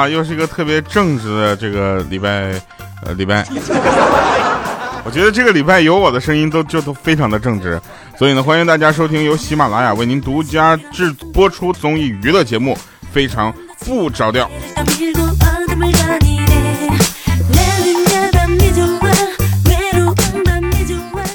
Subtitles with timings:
[0.00, 2.58] 啊，又是一个特别正直的这个礼拜，
[3.04, 3.46] 呃，礼拜。
[5.04, 7.78] 我觉得这个礼拜有我的声音都就都非常的正直，
[8.18, 12.74] 所以呢，欢迎大家收听由喜马拉雅为您独家制播出综艺娱乐节目
[13.12, 14.46] 《非常不着调》。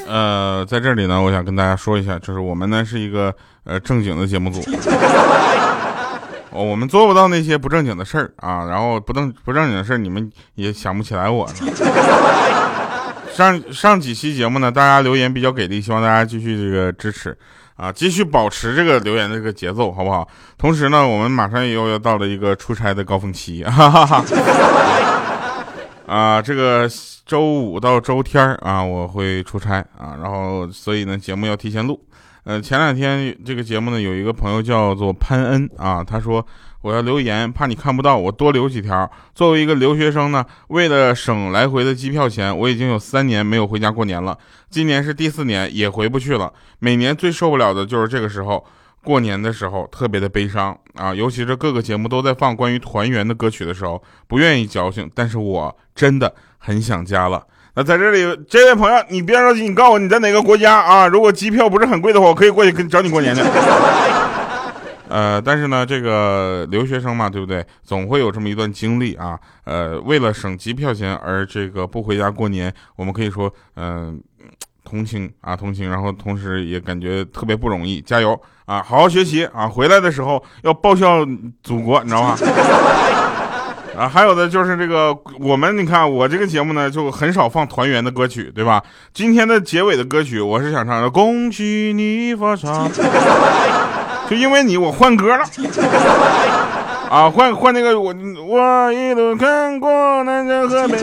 [0.07, 3.31] 呃，在这里呢，我想跟大家说一下，就是我们呢是一个
[3.63, 4.63] 呃正经的节目组。
[6.63, 11.47] 我们做不到那些不正经的事儿啊，然后不正不正经的事儿，你们也想不起来我。
[13.33, 17.37] 上上几期节目呢，大家留言比较给力，希望大家继续这个支持
[17.75, 20.25] 啊，继续保持这个留言的这个节奏，好不好？
[20.57, 24.23] 同时呢，我们马上又要到了一个出差的高峰期，哈哈哈。
[26.07, 26.89] 啊，这个
[27.25, 31.99] 周五到周天啊，我会出差啊，然后所以呢，节目要提前录。
[32.45, 36.45] 呃，前两天这个节目呢，有一个朋友叫做潘恩啊，他说
[36.81, 39.09] 我要留言，怕你看不到，我多留几条。
[39.33, 44.37] 作为一个留学生呢，为了省来回的机票钱，我已经有三年没有回家过年了，
[44.69, 46.53] 今年是第四年，也回不去了。
[46.77, 48.63] 每年最受不了的就是这个时候，
[49.03, 57.43] 过年的时候特别的悲伤啊，尤其是各个节目都在放关于团圆的歌曲的时候，不愿意矫情，但是我真的很想家了。
[57.77, 61.07] 那在这里，这位朋友，你别着急，你告诉我你在哪个国家啊？
[61.07, 63.41] 如果机票不是很贵的话，我可以过去跟找你过年去。
[65.09, 67.65] 呃，但是呢，这个留学生嘛，对不对？
[67.83, 69.37] 总会有这么一段经历啊。
[69.65, 74.19] 呃，为了省机票钱而这个不回家过年，我们可以说，嗯，
[74.85, 75.89] 同情啊，同情。
[75.89, 81.25] 然后同时也感觉特别不容易，加油啊，好好学习啊，回来的时候要报效
[81.61, 82.37] 祖国，你知道吗？
[83.97, 88.83] 啊，还有的就是这个，我们你看我这个节目呢，就很少放团圆的歌曲，对吧？
[89.13, 92.67] 今天的结尾的歌曲，我是想唱的《恭喜你发财》，
[94.29, 95.45] 就因为你，我换歌了。
[97.09, 98.13] 啊，换换那个我
[98.45, 99.89] 我一路看过
[100.23, 100.97] 南山和北。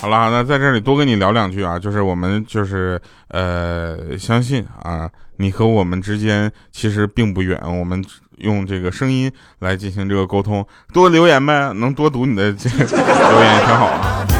[0.00, 8.04] 好了，那在这里多跟你聊两句啊，就是我们就是呃，相信啊，你和我们之间其实并不远，我们。
[8.40, 14.26] 用这个声音来进行这个沟通，多留言呗，能多读你的这个留言也挺好啊。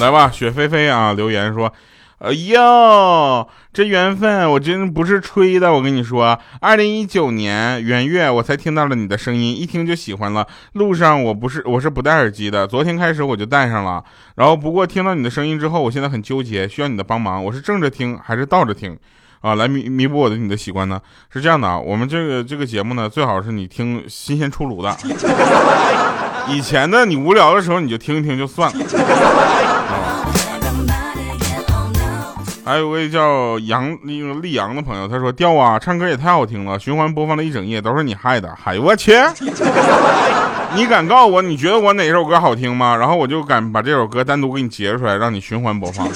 [0.00, 1.72] 来吧，雪菲菲啊，留言说，
[2.18, 10.46] 哎呦，这缘分我真不是吹的，我跟你说，二零一九年元月我才听到了你的声音，一听就喜欢了。
[10.72, 18.98] 路上我不是我是不戴耳机的，昨天开始我就戴上了，然后不过听到你的声音之后，我现在很纠结，需要你的帮忙，我是正着听还是倒着听？
[19.44, 20.98] 啊，来弥弥补我的你的习惯呢？
[21.30, 24.96] 是这样的啊，我们这个这个节目呢，最好是你听新鲜出炉的。
[26.48, 28.84] 以前的你无聊的时候，你就听一听就算了。
[32.64, 39.12] 还有位叫杨那个丽阳的朋友，他说：“调啊，唱歌也太好听了，循环播放了一整夜，都是你害的。”嗨，我去！
[40.74, 42.96] 你敢告诉我，你觉得我哪首歌好听吗？
[42.96, 46.08] 然后我就敢把这首歌单独给你截出来，让你循环播放。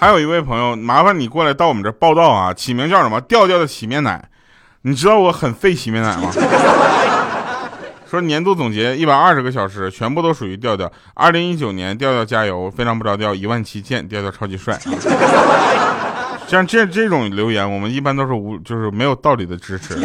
[0.00, 2.54] 还有一位朋友，麻烦你过来到我们这报道啊！
[2.54, 3.20] 起名叫什么？
[3.22, 4.28] 调调的洗面奶，
[4.82, 6.30] 你知道我很费洗面奶吗？
[8.08, 10.90] 说年度总结一百二十个小时，全部都属于调调。
[11.14, 14.78] 二零一九年，调调加油，非常不着调，一万七见，调调超级帅。
[16.46, 19.98] 像这这种留言，我们一般都是无，就是没有道理的支持。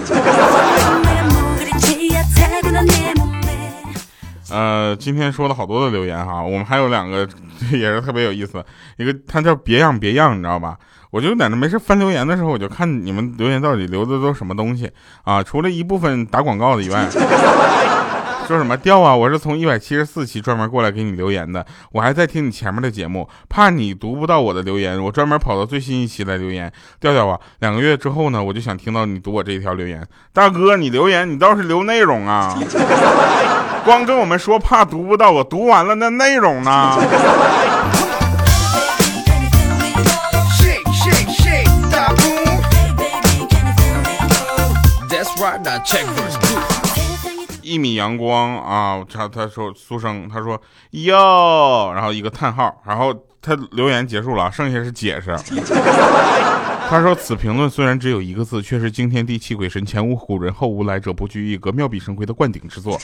[4.53, 7.28] 呃，今天说了好多的留言哈，我们还有两个
[7.74, 8.64] 也是特别有意思，
[8.97, 10.78] 一个他叫别样别样，你知道吧？
[11.09, 14.91] 我就在那没事翻留言的时候，我就看你们留言到底留的都什么东西
[15.24, 15.41] 啊？
[15.41, 17.08] 除了一部分打广告的以外，
[18.48, 19.16] 说什么调啊？
[19.16, 26.72] 我是从一百七十四期专门过来给你留言的，我还在听你前面的节目，怕你读不到我的留言，我专门跑到最新一期来留言。
[27.00, 30.06] 调调啊，两个月之后呢，我就想听到你读我这一条留言。
[30.34, 32.58] 大哥，你留言你倒是留内容啊！
[33.85, 36.97] 光跟我们说怕读不到，我读完了那内容呢？
[47.64, 50.62] 一米阳光啊，他他说苏生，他说
[50.92, 55.36] 哟，然后一个叹号，然后他留言结束了，剩下是解释。
[56.90, 63.00] 他说：“此评论虽然只有一个字，却是惊天地泣鬼神、前无古人后无来者、不拘一格、妙笔生辉的灌顶之作。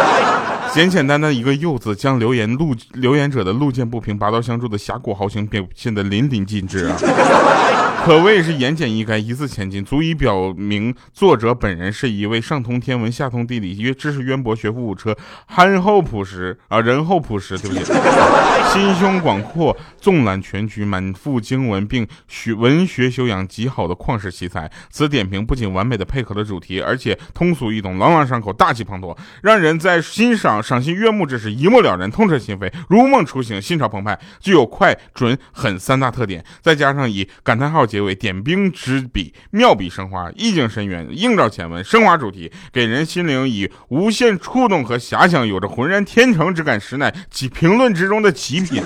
[0.72, 6.96] 简简单单一个“又”字，将留言路留言者的路见不平、拔刀相助的侠骨豪情表现得淋漓尽致啊！
[8.02, 15.14] 可谓是言简意赅，一字千金，足以表明作者本人是一位上通天文、下通地理、约知识渊博、学富五车、
[15.46, 17.84] 憨厚朴实啊，仁厚朴实，对不起，
[18.72, 24.70] 心胸广阔、纵览全局、满腹经文并学文学修养极好的旷世奇才。
[24.88, 34.18] 此点评不仅完美的配合了主题，而且通俗易懂、朗朗上口、大气磅礴，让人在欣赏赏心悦目之时一目了然、痛彻心扉、如梦初醒、心潮澎湃。
[34.40, 37.89] 具有快、准、狠三大特点，再加上以感叹号。
[37.90, 48.80] 结尾点兵之笔，妙笔生花，意境深远，映照前文，升华主题，给人心灵以无限触动和遐想，有着浑然天成之感，实乃其评论之中的极品。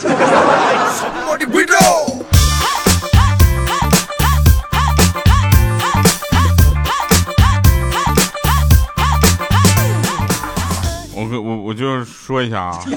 [11.15, 12.81] 我我我就说一下啊，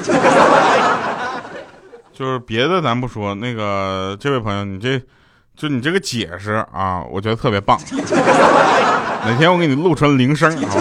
[2.13, 5.01] 就是别的咱不说，那个这位朋友，你这。
[5.57, 7.77] 就你这个解释啊，我觉得特别棒。
[9.25, 10.79] 哪天我给你录成铃声，好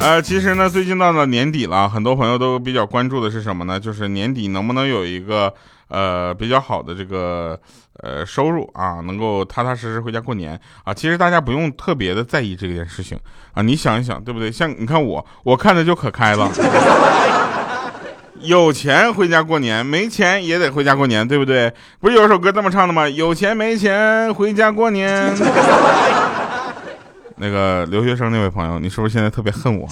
[0.00, 3.78] 呃，其实呢，最近到了年底了，很多朋友都比较关注的是什么呢？
[3.78, 5.52] 就是年底能不能有一个
[5.88, 7.60] 呃比较好的这个
[8.02, 10.94] 呃收入啊，能够踏踏实实回家过年啊。
[10.94, 13.18] 其实大家不用特别的在意这件事情
[13.52, 14.50] 啊，你想一想，对不对？
[14.50, 16.50] 像你看我，我看着就可开了。
[18.44, 21.72] 有钱回家过年，没钱也得回家过年，对不对？
[22.00, 23.08] 不是有首歌这么唱的吗？
[23.08, 25.32] 有钱没钱回家过年。
[27.36, 29.88] 那个留学生那位朋友，你是不是现在特别恨我？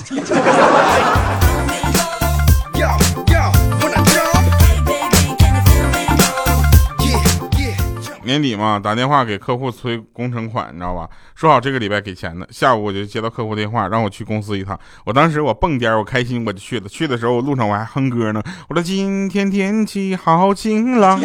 [8.25, 11.09] 年底嘛，打电话给客户催工程款，你知道吧？
[11.35, 14.79] 说好这个礼拜给钱的，下午我就接到客户电话，让我去公司一趟。
[15.05, 16.89] 我当时我蹦颠，我开心，我就去了。
[16.89, 21.21] 去的时候路上我还哼歌呢，我说今天天气好晴朗。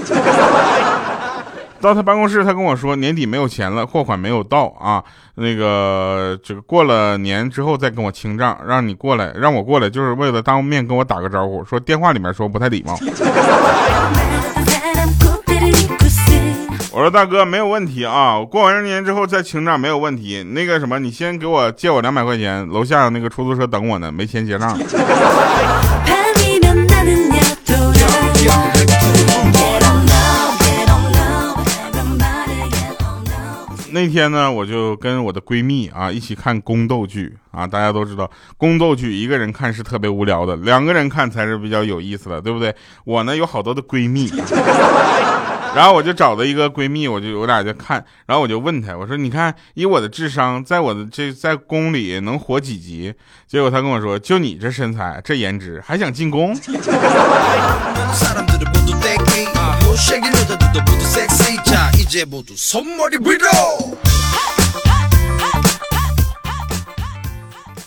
[1.80, 5.04] 到他办公室，他跟我说年底没有钱了，货款没有到啊。
[5.36, 12.98] 那个这个过了年之后再跟我清账，让你过来，让我过来，就是为了当面跟我打个招呼，说电话里面说不太礼貌。
[16.98, 20.42] 我说大哥没有问题啊，过完年之后再清账没有问题。
[20.42, 24.76] 那个什么，你先给我借我两百块钱，楼下那个出租车等我呢，没钱结账。
[33.92, 38.28] 那天呢，我就跟我的闺蜜啊一起看宫斗剧啊，大家都知道
[38.58, 42.74] 宫斗剧一个人看是特别无聊的，两个人看才是比较有意思的，对不对？
[43.06, 44.34] 我呢有好多的闺蜜。
[45.78, 53.14] 然后我就找到一个闺蜜，我就我俩就看，然后我就问她，我说你看以我的智商，在我的这在宫里能活几集？
[53.46, 56.56] 结果她跟我说，就你这身材这颜值，还想进宫？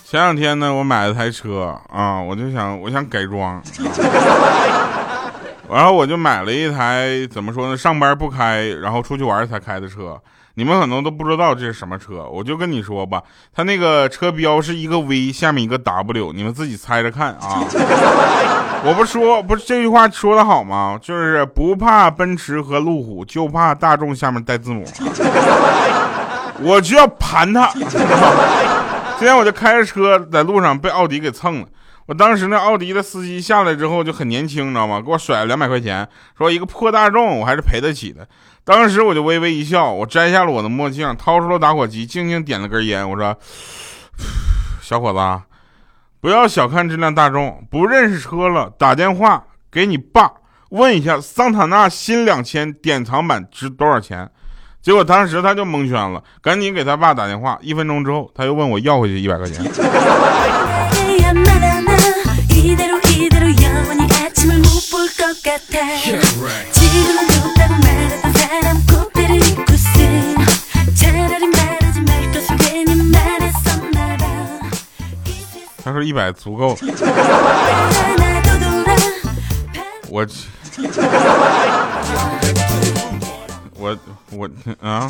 [0.09, 3.61] 前两天呢，我买了台车啊，我就想我想改装。
[5.73, 7.77] 然后我就买了一台怎么说呢？
[7.77, 10.19] 上班不开，然后出去玩才开的车。
[10.55, 13.23] 你们可能都不知道这是什么车，我就跟你说吧，
[13.55, 17.63] 它那个车标是一个 V 下面一个 W，你们自己猜着看啊。
[18.83, 20.99] 我不说，不是这句话说的好吗？
[21.01, 24.83] 就是不怕奔驰和路虎，就怕大众下面带字母。
[26.59, 27.71] 我就要盘它。
[29.17, 31.67] 今天我就开着车在路上被奥迪给蹭了。
[32.11, 34.99] 我当时那奥迪的司机下来之后就很年轻，你知道吗？
[34.99, 36.05] 给我甩了两百块钱，
[36.37, 38.27] 说一个破大众我还是赔得起的。
[38.65, 43.09] 当时我就微微一笑，我摘下了我的墨镜，掏出了打火机，静静点了根烟。
[43.09, 43.33] 我说
[44.83, 45.41] ：“小伙子，
[46.19, 50.29] 不要小看这辆大众，不认识车了，打电话给你爸
[50.71, 54.29] 问一下，桑塔纳新两千典藏版值多少钱？”
[54.83, 57.57] 结果当时他就蒙圈了，赶紧给他爸打电话。
[57.61, 59.63] 一分钟之后，他又问我要回去一百块钱。
[75.83, 76.77] 他说一百足够。
[80.07, 80.27] 我
[83.73, 83.97] 我
[84.31, 84.47] 我
[84.79, 85.09] 啊！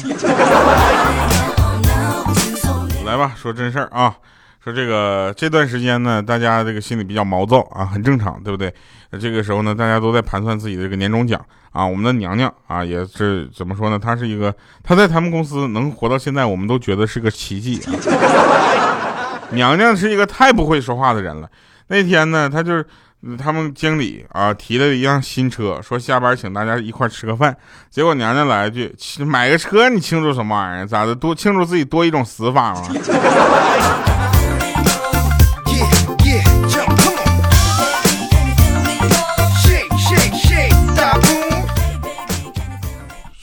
[3.06, 4.16] 来吧，说真事儿啊。
[4.64, 8.72] 说这个这段时间呢，大家这个心里比较毛躁啊，很正常，对不对？
[9.20, 11.84] 这个时候呢，大家都在盘算自己的这个年终奖啊。
[11.84, 13.98] 我们的娘娘啊，也是怎么说呢？
[13.98, 14.54] 她是一个，
[14.84, 17.82] 她在他们公司能活到现在，我们都觉得是个奇迹。
[19.50, 21.50] 娘娘是一个太不会说话的人了。
[21.88, 22.86] 那天呢，她就是
[23.38, 27.58] 他们经理啊提了一辆新车，说下班请大家一块吃个饭。
[27.90, 30.86] 结果娘娘来一句：“买个车你庆祝什么玩意儿？
[30.86, 31.16] 咋的？
[31.16, 32.84] 多庆祝自己多一种死法吗？”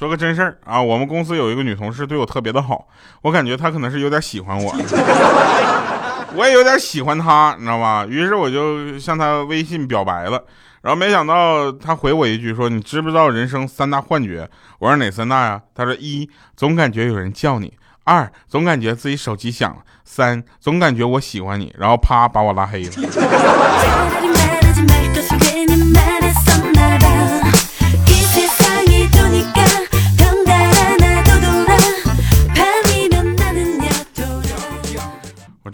[0.08, 2.88] 说个真事儿啊，我们公司有一个女同事对我特别的好，
[3.20, 4.72] 我感觉她可能是有点喜欢我，
[6.34, 8.06] 我也有点喜欢她，你知道吧？
[8.08, 10.42] 于是我就向她微信表白了，
[10.80, 14.48] 然后没想到她回我一句说：“你知不知道人生三大幻觉？”
[14.80, 17.74] 我说：“哪三大呀？”她说：“一总感觉有人叫你，
[18.04, 22.92] 二总感觉自己手机响了，三总感觉我喜欢你。”然后啪把我拉黑了。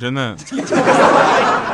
[0.04, 0.36] 真的，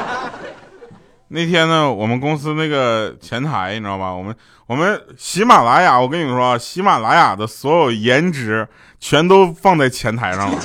[1.27, 4.15] 那天呢，我们公司那个前台，你知道吧？
[4.15, 4.33] 我们
[4.69, 8.69] 我们喜马拉雅，我跟你们说，喜马拉雅的所有颜值
[9.01, 10.59] 全都放在前台上了。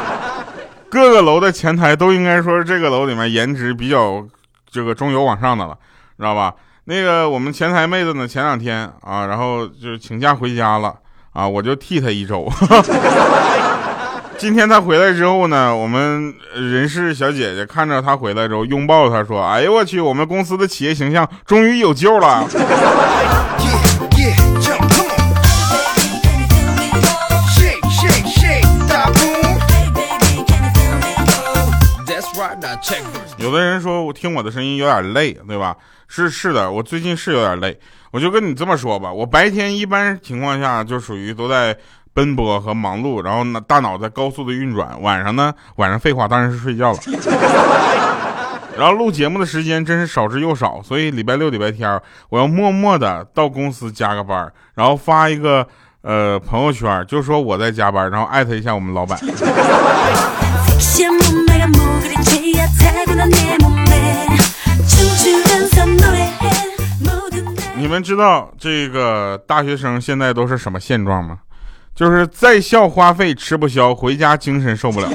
[0.90, 4.22] 各个楼的前台都应该说是这个楼里面颜值比较
[4.70, 5.74] 这个中游往上的了，
[6.18, 6.52] 知道吧？
[6.84, 10.94] 那个我们前台妹子呢，前两天啊，然后就请假回家了
[11.32, 12.46] 啊，我就替她一周。
[14.38, 22.46] 今天他回来之后呢，我们人事小姐姐看着他回来之后，拥抱他说：“哎呦我去，我们公司的企业形象终于有救了。”
[33.38, 35.74] 有的人说我听我的声音有点累，对吧？
[36.08, 37.78] 是是的，我最近是有点累。
[38.12, 41.76] 我就跟你这么说吧，我白天一般情况下就属于都在。
[42.16, 44.98] 奔波和忙碌，然后呢，大脑在高速的运转。
[45.02, 46.98] 晚上呢，晚上废话当然是睡觉了。
[48.78, 55.66] 然后录节目的时间真是少之又少，所以礼拜六、礼拜天我要默默的到公司加个班，然后发一个
[56.00, 59.18] 呃朋友圈，就说我在加班，然后艾特一下我们老板。
[67.74, 71.40] 你们知道这个大学生现在都是什么现状吗？
[71.96, 75.08] 就是在校花费吃不消，回家精神受不了。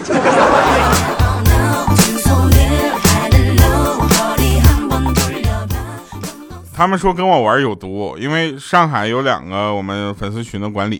[6.76, 11.00] 他们说跟我玩有毒，因为上海有两个我们粉丝群的管理，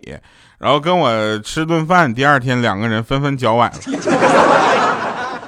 [0.58, 3.74] 然后跟我吃顿饭，第二天两个人纷纷脚崴了，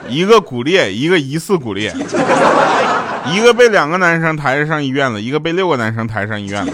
[0.08, 1.94] 一个骨裂，一个疑似骨裂，
[3.30, 6.72] 一个被两个男生抬着上医院了，一个被六个男生抬上医院了。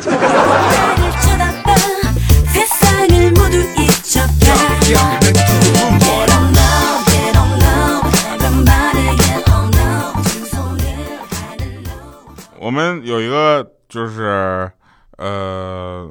[12.62, 14.70] 我们有一个就是
[15.16, 16.08] 呃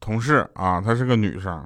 [0.00, 1.62] 同事啊，她是个女生，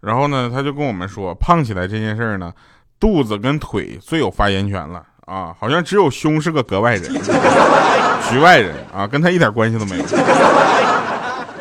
[0.00, 2.52] 然后呢，她就跟我们说，胖起来这件事儿呢，
[2.98, 7.12] 肚子跟腿最有发言权了啊，好像只有胸是个格外人，
[8.28, 10.04] 局外人啊，跟她一点关系都没有。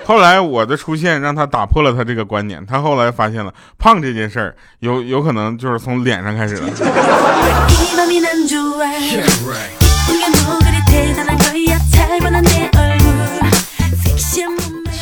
[0.09, 6.63] 后来我的出现让他打破了他这个观点，他后来发现了胖这件事儿有有可能就是从脸上开始的。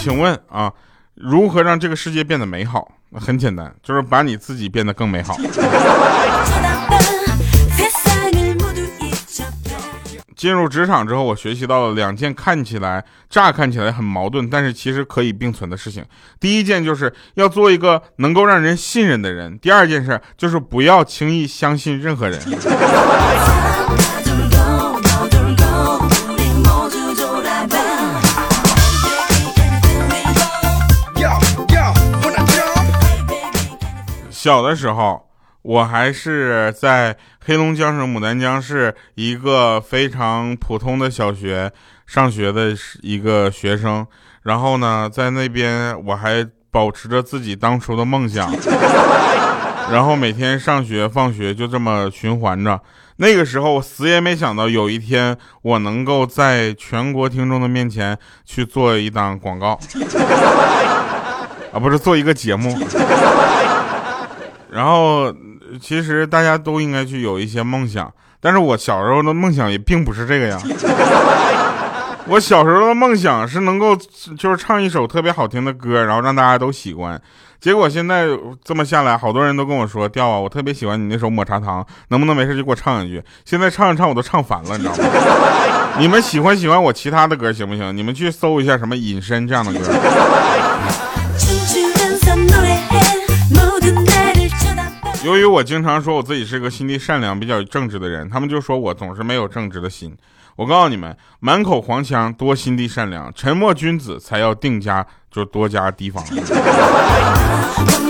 [0.02, 0.70] 请问啊，
[1.16, 2.92] 如何让这个世界变得美好？
[3.14, 5.38] 很简单，就是把你自己变得更美好。
[10.38, 16.06] 进入职场之后，我学习到了两件看起来乍看起来很矛盾，但是其实可以并存的事情。
[16.40, 22.40] 第一件就是要做一个能够让人信任的人；第二件事就是不要轻易相信任何人。
[34.30, 35.27] 小的时候。
[35.68, 37.14] 我还是在
[37.46, 41.70] 黑龙江省牡丹江市一个非常普通的小学
[42.06, 44.08] 上学的一个学生，
[44.44, 48.50] 然后呢，在那边我还保持着自己当初的梦想，
[49.92, 52.80] 然后每天上学放学就这么循环着。
[53.18, 59.78] 那个时候我死也没想到有一天我能够在全国听众的面前去做一档广告，
[61.74, 62.74] 啊，不是做一个节目，
[64.72, 65.36] 然后。
[65.82, 70.60] 其实大家都应该去有一些梦想，但是我小时候的梦想也并不是这个呀。
[72.30, 73.96] 我小时候的梦想是能够
[74.38, 77.20] 就是唱一首特别好听的歌，然后让大家都喜欢。
[77.60, 78.28] 结果现在
[78.64, 85.04] 这么下来，好多人都跟我说：“调啊，我特别喜欢你那首抹茶糖，能不能没事就给我唱一句？”现在唱一唱我都唱烦了，你知道吗？
[85.98, 87.96] 你们喜欢喜欢我其他的歌行不行？
[87.96, 89.80] 你们去搜一下什么隐身这样的歌。
[95.28, 100.16] 由于我经常说我自己是个心地善良、比较正直的人，他们就说我总是没有正直的心。
[100.56, 106.24] 我告诉你们，满口黄腔多心地善良，沉默君子才要定家就多加提防。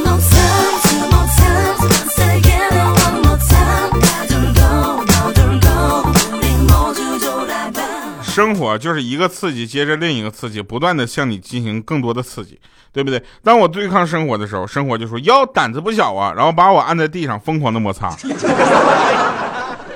[8.48, 12.58] 生活就是一个刺激接着另一个刺激，不断的向你进行更多的刺激，
[12.94, 13.22] 对不对？
[13.44, 18.16] 当我对抗生活的时候，生活就说哟胆子不小啊，然后把我按在地上疯狂的摩擦。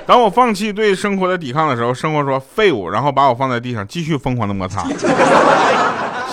[0.06, 4.84] 当我放弃对生活的抵抗的时候，生活说废物，然后把我放在地上继续疯狂的摩擦。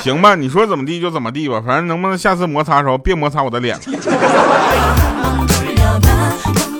[0.01, 3.81] 行吧，你说怎么地就怎么地吧，反正能不能下次摩擦的时候别摩擦我的脸了。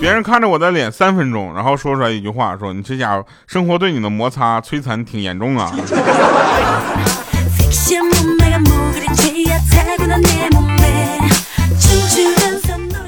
[0.00, 5.70] 别人看着我的脸三分钟，然后说出来一句话：“说你这家伙生活对你的摩擦摧残挺严重啊。”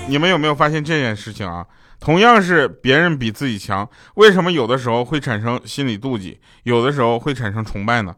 [0.06, 1.64] 你们有没有发现这件事情啊？
[1.98, 8.14] 同样是别人比自己强，为什么有的时候会产生心理妒忌，有的时候会产生崇拜呢？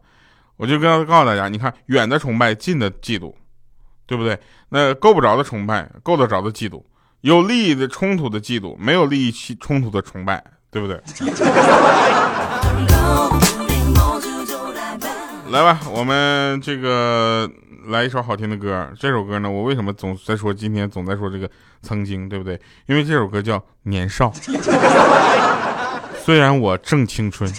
[0.57, 3.33] 我就跟告诉大家，你看远的崇拜，近的嫉妒，
[4.05, 4.37] 对不对？
[4.67, 6.83] 那够不着的崇拜，够得着的嫉妒。
[7.25, 10.95] 有利益的冲突的嫉妒，没有利益冲突的崇拜，对不对？
[15.49, 17.49] 来吧，我们这个
[17.87, 18.87] 来一首好听的歌。
[18.99, 21.49] 这首歌呢，我为什么总在说今天总在说这个
[21.81, 22.61] 曾经，对不对？
[22.85, 24.29] 因为这首歌叫《年少》，
[26.23, 27.51] 虽然我正青春。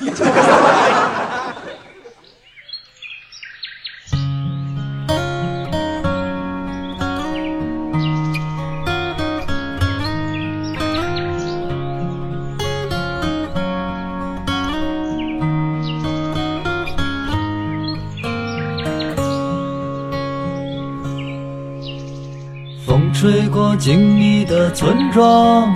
[25.16, 25.74] 庄，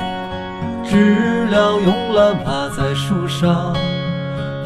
[0.85, 3.75] 知了慵懒趴在树上，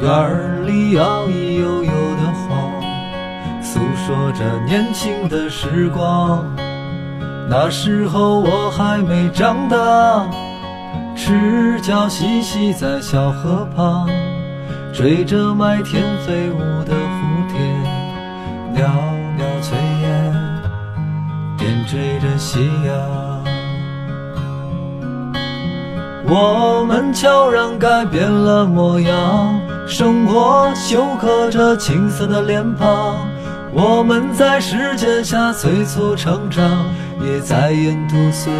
[0.02, 6.44] 院里摇曳悠悠的黄，诉说着年轻的时光。
[7.48, 10.26] 那时候我还没长大，
[11.14, 14.08] 赤脚嬉戏在小河旁，
[14.92, 17.60] 追着麦田飞舞的蝴蝶，
[18.74, 18.88] 袅
[19.38, 20.34] 袅炊烟。
[21.56, 23.23] 点缀着夕阳，
[26.26, 33.16] 我们悄然改变了模样，生活修刻着青涩的脸庞。
[33.72, 36.86] 我们在时间下催促成长，
[37.20, 38.52] 也在沿途岁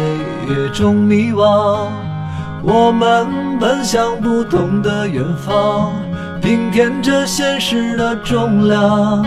[0.47, 1.87] 月中迷惘。
[2.61, 3.27] 我们
[3.59, 5.93] 奔向不同的远方，
[6.41, 9.25] 平添着现实的重量。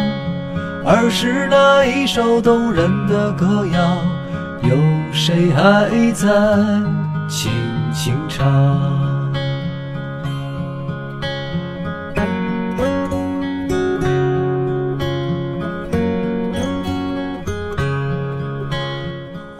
[0.84, 3.96] 儿时那一首动人的歌谣，
[4.62, 4.76] 有
[5.12, 6.28] 谁还在
[7.92, 8.44] 轻轻唱？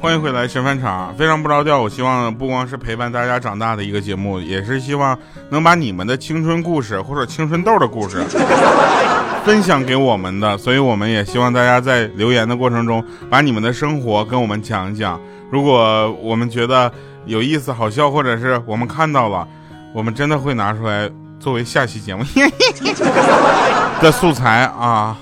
[0.01, 1.81] 欢迎回来，神饭场非常不着调。
[1.81, 5.19] 我希望不光是陪伴大家长大的一个节目，也是希望
[5.51, 8.23] 能把你们的青春故事或者青春痘的故事。
[9.45, 15.19] 分享给我们的，所以我们也希望大家在留言的过程中，把你们的生活跟我们讲一讲。
[15.51, 16.93] 如果我们觉得
[17.27, 19.47] 有意思、好笑，或者是我们看到了，
[19.95, 22.25] 我们真的会拿出来作为下期节目
[24.01, 25.17] 的素材啊。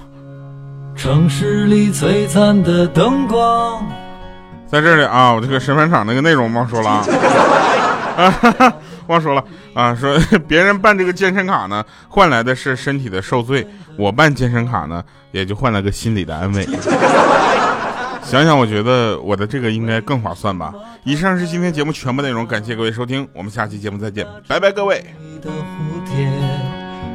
[0.96, 3.86] 城市里璀璨的灯光，
[4.66, 7.04] 在这里啊，我这个审判场那个内容忘说了啊。
[9.08, 13.62] 忘说了啊，说别人办这个健身卡呢，换来的是身体的受罪；
[13.96, 16.66] 我办健身卡呢，也就换了个心理的安慰。
[18.26, 20.74] 想想，我觉得我的这个应该更划算吧。
[21.04, 25.04] 以上是今天节目全部内容，感谢各位收听，我们下期节目再见，拜拜，各位。
[25.20, 26.28] 你的蝴蝶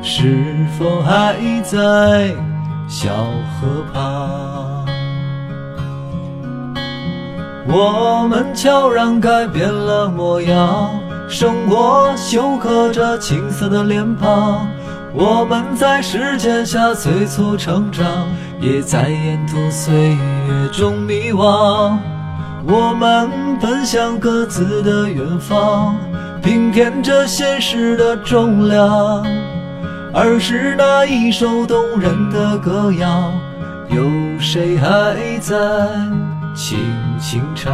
[0.01, 2.33] 是否还在
[2.87, 3.09] 小
[3.59, 4.87] 河旁？
[7.67, 10.97] 我们悄然改变了模样。
[11.27, 14.65] 生活修刻着青涩的脸庞，
[15.13, 18.27] 我们在时间下催促成长，
[18.61, 21.97] 也在沿途岁月中迷惘。
[22.63, 25.95] 我们奔向各自的远方，
[26.43, 29.25] 平添着现实的重量。
[30.13, 33.31] 儿时那一首动人的歌谣，
[33.89, 34.03] 有
[34.39, 35.55] 谁还在
[36.53, 36.77] 轻
[37.19, 37.73] 轻唱？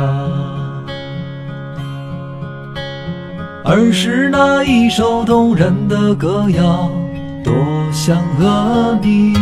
[3.65, 6.89] 儿时那一首动人的歌谣，
[7.43, 7.53] 多
[7.91, 9.33] 想和你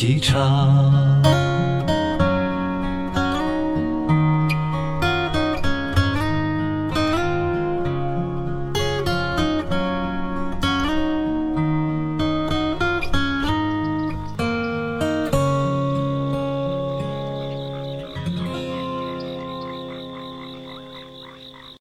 [0.00, 1.09] 机场。